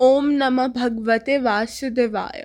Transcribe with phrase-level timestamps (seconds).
[0.00, 2.44] ओम नमः भगवते वासुदेवाय।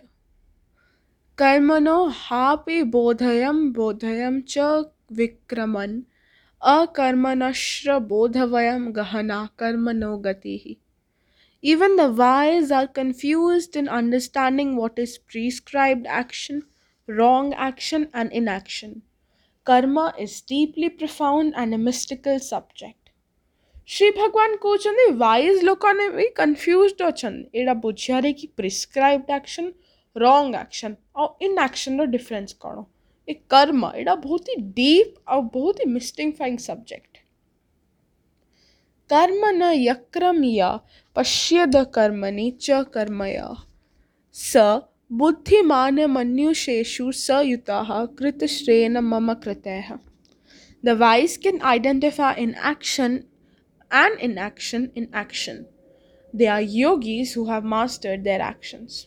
[1.37, 4.67] कर्मणो हापि बोधयम बोधयम च
[5.11, 6.01] विक्रमन।
[6.61, 10.77] अकर्मणश्र बोधवयम गहना कर्मनो गति।
[11.63, 16.61] Even the wise are confuse in understanding what is prescribed action
[17.09, 19.01] wrong action and inaction
[19.67, 23.00] karma is deeply profound and a mystical subject
[23.91, 24.91] Shri Bhagavan કહો છે
[25.67, 27.73] लोक ने भी कन्फ्यूज़ अच्छे અછન એડા
[28.25, 29.65] कि કે પ્રિસ્ક્રાઇબ્ડ એક્શન
[30.15, 32.77] રોંગ એક્શન और इन एक्शन रिफरेन्स कौन?
[33.27, 37.19] ए कर्म, एड़ा बहुत ही डीप और बहुत ही मिस्टिंगफाइंग सब्जेक्ट
[39.09, 40.61] कर्म न यक्रमय,
[41.15, 43.39] पश्यद कर्मणि च कर्मय।
[44.35, 44.53] स
[45.13, 47.81] बुद्धिमान मन्युषेषु सयुता
[48.19, 49.67] कृतश्रेयन मम कृत।
[50.83, 53.19] The wise can identify in action
[53.90, 55.66] and inaction in action.
[56.34, 59.06] They are yogis who have mastered their actions.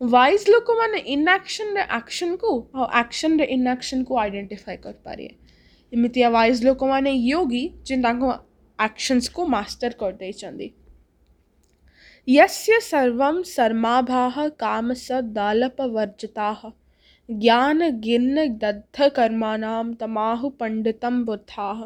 [0.00, 5.34] Wise ଲୋକମାନେ ଇନ୍ଆକ୍ସନ୍ରେ ଆକ୍ସନ୍କୁ ଆଉ ଆକ୍ସନ୍ରେ ଇନ୍ଆକ୍ସନ୍କୁ ଆଇଡେଣ୍ଟିଫାଏ କରିପାରିବେ
[5.92, 8.28] ଏମିତିଆ ୱାଇଜ୍ ଲୋକମାନେ ୟୋଗୀ ଯେ ତାଙ୍କ
[8.78, 10.68] ଆକ୍ସନ୍ସକୁ ମାଷ୍ଟର କରିଦେଇଛନ୍ତି
[12.28, 16.62] यस्य सर्वं सर्माभाः कामसदालपवर्जिताः
[17.28, 21.78] ज्ञानगिन्नदग्धकर्माणां तमाहु पंडितम बुद्धाः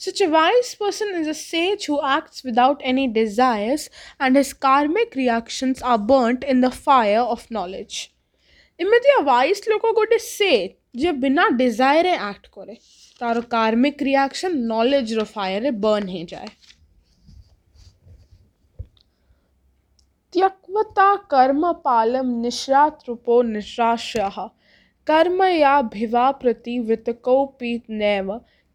[0.00, 5.14] Such a wise person is a sage who acts without any desires, and his karmic
[5.14, 7.96] reactions are burnt in the fire of knowledge.
[8.78, 10.52] এমনিতে ওয়াইস লোক গোটে সে
[11.00, 12.74] যে বিনা ডিজায়ারে আক্ট করে
[13.20, 16.50] তার কার্মিক রিয়াকশন নলেজর ফায়ারে বর্ন হয়ে যায়
[20.32, 24.36] त्यक्वता कर्म पालम निश्रातृपो निश्राश्रः
[25.06, 28.28] कर्मयाभिवा प्रति वितकोऽपि नैव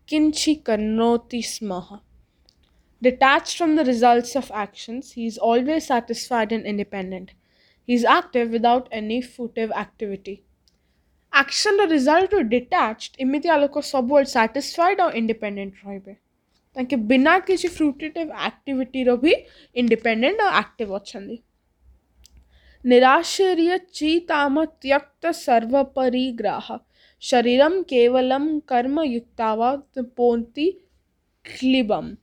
[0.09, 2.01] kinchi kannoti smaha.
[3.03, 7.33] Detached from the results of actions, he is always satisfied and independent.
[7.89, 10.37] He is active without any furtive activity.
[11.33, 16.15] ଆକ୍ସନ୍ର ରିଜଲ୍ଟରୁ ଡିଟାଚ୍ଡ ଏମିତି ଆଲୋକ ସବୁବେଳେ ସାଟିସ୍ଫାଏଡ୍ ଆଉ ଇଣ୍ଡିପେଣ୍ଡେଣ୍ଟ ରହିବେ
[16.77, 19.33] ତାଙ୍କେ ବିନା କିଛି ଫ୍ରୁଟେଟିଭ୍ ଆକ୍ଟିଭିଟିର ବି
[19.83, 21.37] ଇଣ୍ଡିପେଣ୍ଡେଣ୍ଟ ଆଉ ଆକ୍ଟିଭ୍ ଅଛନ୍ତି
[22.85, 26.67] निराश्चर्य चिताम त्यक्त सर्वपरिग्राह
[27.23, 29.75] शरीरम केवलम कर्म युक्तावा
[30.17, 30.71] पोन्ति
[31.45, 32.15] क्लिबम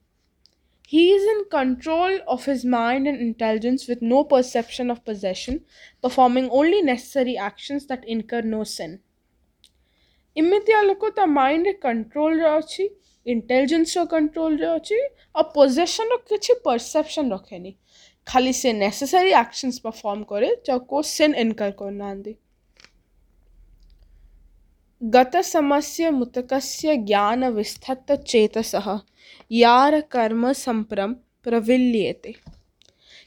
[0.94, 5.62] He is in control of his mind and intelligence with no perception of possession,
[6.04, 8.98] performing only necessary actions that incur no sin.
[10.36, 12.84] ଏମିତିଆ ଲୋକ ତା ମାଇଣ୍ଡରେ କଣ୍ଟ୍ରୋଲରେ ଅଛି
[13.26, 14.98] ଇଣ୍ଟେଲିଜେନ୍ସର କଣ୍ଟ୍ରୋଲରେ ଅଛି
[15.36, 17.72] ଆଉ ପୋଜେସନର କିଛି ପରସେପସନ୍ ରଖେନି
[18.28, 22.34] ଖାଲି ସେ ନେସେସାରୀ ଆକ୍ସନ୍ସ ପରଫର୍ମ କରେ ଯାହାକୁ ସିନ୍ ଇନକର କରୁନାହାନ୍ତି
[25.06, 28.88] गतसमस्य मुतकस्य ज्ञानविस्थतचेतसः
[29.52, 31.14] यार कर्म सम्प्रम
[31.46, 32.34] प्रविल्येते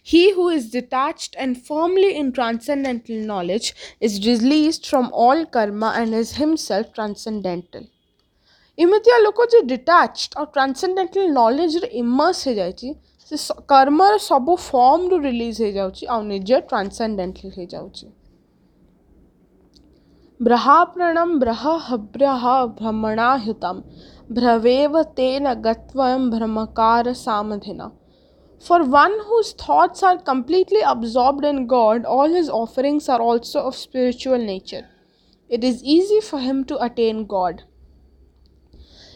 [0.07, 6.15] He who is detached and firmly in transcendental knowledge is released from all karma and
[6.15, 7.87] is himself transcendental.
[8.79, 12.89] ଏମିତିଆ ଲୋକ ଯେ ଡିଟାଚ୍ଡ ଆଉ ଟ୍ରାନ୍ସେଣ୍ଡେଣ୍ଟାଲ ନଲେଜରେ ଇମର୍ସ ହେଇଯାଇଛି
[13.31, 13.37] ସେ
[13.73, 18.07] କର୍ମର ସବୁ ଫର୍ମରୁ ରିଲିଜ୍ ହେଇଯାଉଛି ଆଉ ନିଜେ ଟ୍ରାନ୍ସେଣ୍ଡେଣ୍ଟାଲ ହେଇଯାଉଛି
[20.41, 22.47] ब्रहाप्रणं ब्रहहब्रह
[22.79, 23.81] भ्रमणाहुतं
[24.31, 27.91] भ्रवेव तेन गत्वं भ्रमकारसामधिना
[28.65, 33.75] For one whose thoughts are completely absorbed in God, all his offerings are also of
[33.77, 34.87] spiritual nature.
[35.51, 37.63] It is easy for him to attain God.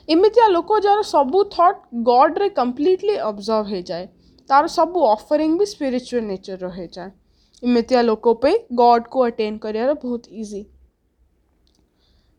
[0.09, 4.05] ଏମିତିଆ ଲୋକ ଯାହାର ସବୁ ଥଟ୍ ଗଡ଼୍ରେ କମ୍ପ୍ଲିଟଲି ଅବଜର୍ଭ ହେଇଯାଏ
[4.51, 7.11] ତାର ସବୁ ଅଫରିଂ ବି ସ୍ପିରିଚୁଆଲ ନେଚରର ହେଇଯାଏ
[7.63, 10.63] ଏମିତିଆ ଲୋକ ପାଇଁ ଗଡ଼କୁ ଆଟେନ୍ କରିବାର ବହୁତ ଇଜି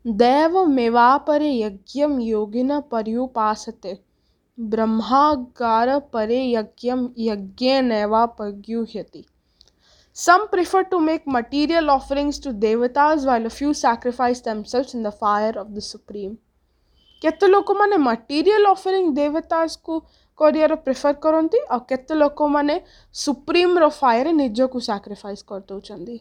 [0.04, 3.92] दैवमेवापरे यज्ञं योगिनः पर्युपासते
[4.58, 9.24] ब्रह्मागारपरे यज्ञं यज्ञेनैवापगुह्यति
[10.16, 15.12] Some prefer to make material offerings to devatas while a few sacrifice themselves in the
[15.12, 16.32] fire of the Supreme.
[17.22, 19.94] କେତେ ଲୋକମାନେ ମଟିରିଆଲ ଅଫରିଂ ଦେବତାସକୁ
[20.38, 22.76] କରିବାର ପ୍ରିଫର କରନ୍ତି ଆଉ କେତେ ଲୋକମାନେ
[23.14, 26.16] ସୁପ୍ରିମର ଫାୟାରରେ ନିଜକୁ ସାକ୍ରିଫାଇସ୍ କରିଦେଉଛନ୍ତି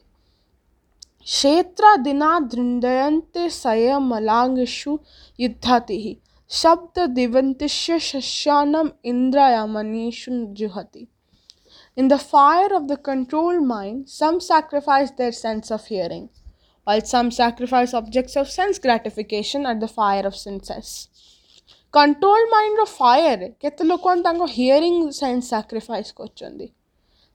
[1.30, 4.94] क्षेत्रादिनादृन्दयन्ते संयमलाङ्गेषु
[5.44, 6.08] युद्धातिः
[6.62, 10.32] शब्ददिवन्तिष्य शस्यानम् इन्द्रायामनीषु
[10.62, 11.04] जुहति
[11.98, 16.30] In the fire of the controlled mind, some sacrifice their sense of hearing,
[16.88, 21.08] while some sacrifice objects of sense gratification at the fire of senses.
[21.94, 26.68] Control ମାଇଣ୍ଡର fire କେତେ ଲୋକମାନେ ତାଙ୍କ ହିୟରିଂ ସେନ୍ସ ସାକ୍ରିଫାଇସ୍ କରୁଛନ୍ତି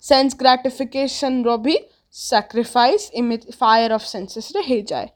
[0.03, 1.75] sense ଗ୍ରାଟିଫିକେସନର B
[2.15, 3.11] sacrifice
[3.59, 5.09] fire of senses रे हे जाए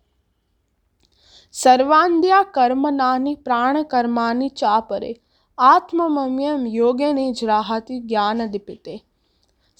[1.55, 5.13] सर्वान्ध्या कर्मणानि प्राणकर्माणि चापरे
[5.59, 8.99] आत्ममम्यं योगे निजराहति ज्ञानदीपिते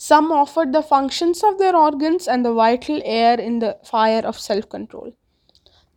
[0.01, 4.39] Some offered the functions of their organs and the vital air in the fire of
[4.39, 5.09] self control.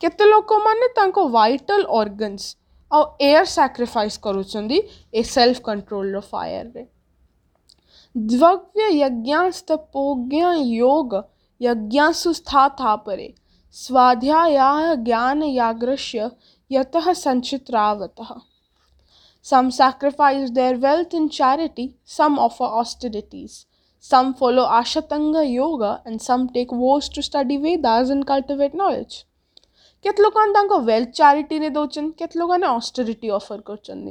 [0.01, 2.45] କେତେ ଲୋକମାନେ ତାଙ୍କ ଭାଇଟାଲ ଅର୍ଗାନ୍ସ
[2.91, 4.79] ଆଉ ଏୟାର ସାକ୍ରିଫାଇସ୍ କରୁଛନ୍ତି
[5.13, 6.83] ଏ ସେଲ୍ଫ କଣ୍ଟ୍ରୋଲର ଫାୟାରରେ
[8.16, 11.14] द्रव्य यज्ञस्तपोज्ञ योग
[11.60, 13.32] यज्ञसुस्था था परे
[13.76, 16.30] स्वाध्याया ज्ञान याग्रश्य
[16.70, 18.34] यत संचित्रावतः।
[19.44, 23.64] Some sacrifice their wealth in charity some offer austerities
[24.04, 29.24] some follow ashtanga yoga and some take vows to study Vedas and cultivate knowledge
[30.04, 34.02] કેટલો કોણ તાંકો વેલ્થ ચારિટીને દોચન કેટલો કોને ઓસ્ટરિટી ઓફર કરચન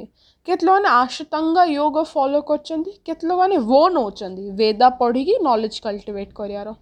[0.46, 6.74] કેટલોને આશ્રિતાંગા યોગ ଫଲୋ କରିଛନ୍ତି କେତେଲୋକମାନେ ଓ ନେଉଛନ୍ତି ବେଦା ପଢ଼ିକି ନଲେଜ୍ କଲ୍ଟିଭେଟ୍ କରିବାର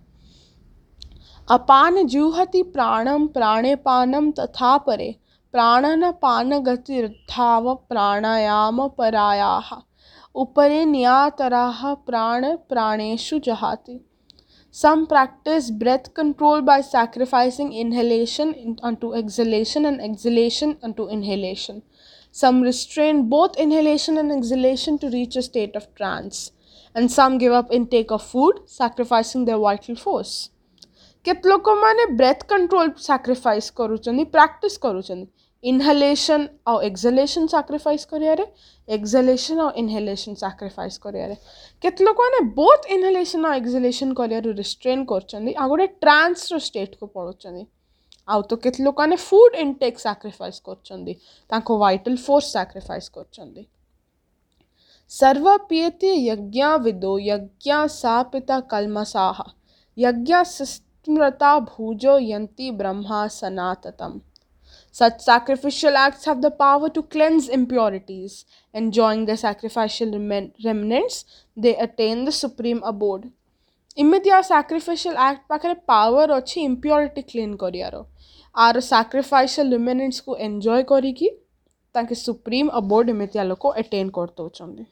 [1.49, 5.08] અપાન જુહતિ પ્રાણમ પ્રાણે પાનમ તથા પરે
[5.55, 9.82] પ્રાણન પાન ગતિર્ધાવ પ્રાણાયામ પરાયા
[10.34, 14.00] ઉપરે નિયાતરા પ્રાણ પ્રાણેશુ જહાતી
[14.75, 21.82] Some practice breath control by sacrificing inhalation unto exhalation and exhalation unto inhalation.
[22.36, 26.51] Some restrain both inhalation and exhalation to reach a state of trance.
[26.96, 30.34] And some give up intake of food, sacrificing their vital force.
[31.25, 35.25] କେତେ ଲୋକମାନେ breath control sacrifice କରୁଛନ୍ତି practice କରୁଛନ୍ତି
[35.63, 38.46] inhalation ଆଉ ଏକ୍ସଲେସନ୍ sacrifice କରିବାରେ
[38.88, 41.36] ଏକ୍ସଲେସନ୍ ଆଉ inhalation sacrifice କରିବାରେ
[41.84, 47.63] କେତେ ଲୋକମାନେ ବୋଥ୍ ଇନହେଲେସନ୍ ଆଉ ଏକ୍ସଲେସନ୍ କରିବାରୁ ରିଷ୍ଟ୍ରେନ୍ କରୁଛନ୍ତି ଆଉ ଗୋଟେ ଟ୍ରାନ୍ସର ଷ୍ଟେଟ୍କୁ ପଳାଉଛନ୍ତି
[48.29, 51.15] ଆଉ କେତେ ଲୋକମାନେ ଫୁଡ଼୍ ଇନଟେକ୍ ସାକ୍ରିଫାଇସ୍ କରୁଛନ୍ତି
[51.50, 53.65] ତାଙ୍କ ଭାଇଟାଲ୍ ଫୋର୍ସ ସାକ୍ରିଫାଇସ୍ କରୁଛନ୍ତି
[55.11, 59.43] ସର୍ବାପିୟତି ଯଜ୍ଞା ବିଦୋ ଯଜ୍ଞା ସାପିତା କଲ୍ମସାହ
[59.97, 60.43] यज्ञ
[61.06, 64.21] स्मृता भुजो यंति Brahma सनाततम
[64.94, 68.44] Such sacrificial acts have the power to cleanse impurities.
[68.75, 70.12] Enjoying the sacrificial
[70.65, 71.25] remnants,
[71.56, 73.25] they attain the supreme abode.
[73.97, 78.00] ଏମିତି ଆଉ ସାକ୍ରିଫିସିଆଲ ଆକ୍ଟ ପାଖରେ ପାୱାର ଅଛି ଇମ୍ପ୍ୟୁରିଟି କ୍ଲିନ୍ କରିବାର
[78.66, 81.28] ଆର sacrificial ରିମେନେଣ୍ଟସକୁ enjoy କରିକି
[81.96, 84.86] ତାଙ୍କେ supreme abode ଏମିତିଆ ଲୋକ attain କରିଦେଉଛନ୍ତି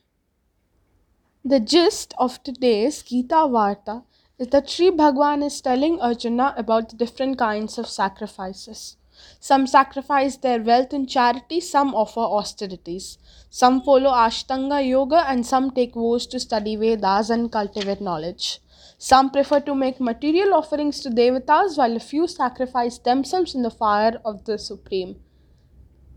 [1.45, 4.04] The gist of today's Gita Varta
[4.39, 8.98] is that Sri Bhagwan is telling Arjuna about the different kinds of sacrifices.
[9.39, 13.18] Some sacrifice their wealth in charity, some offer austerities.
[13.50, 18.59] Some follow Ashtanga Yoga, and some take vows to study Vedas and cultivate knowledge.
[19.04, 23.70] Some prefer to make material offerings to Devatas, while a few sacrifice themselves in the
[23.70, 25.16] fire of the Supreme.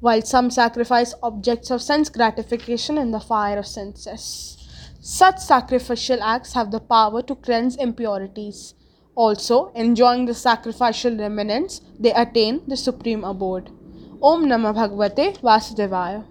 [0.02, 4.56] While some sacrifice objects of sense gratification in the fire of senses.
[5.00, 8.76] Such sacrificial acts have the power to cleanse impurities.
[9.16, 13.72] Also, enjoying the sacrificial remnants, they attain the supreme abode.
[14.22, 16.24] Om Namah Bhagavate Vasudevaya.